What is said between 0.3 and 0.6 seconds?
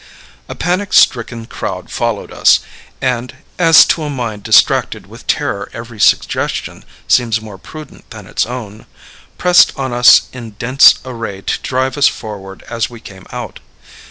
A